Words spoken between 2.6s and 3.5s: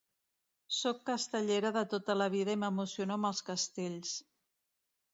m’emociono amb els